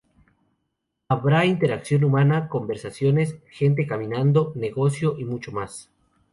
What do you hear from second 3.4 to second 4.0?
gente